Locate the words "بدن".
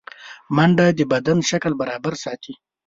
1.11-1.37